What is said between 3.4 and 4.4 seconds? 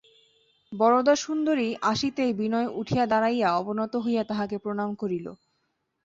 অবনত হইয়া